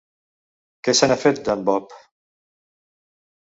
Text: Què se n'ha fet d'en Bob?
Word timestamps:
Què 0.87 0.95
se 0.99 1.09
n'ha 1.11 1.17
fet 1.25 1.43
d'en 1.49 1.67
Bob? 1.67 1.93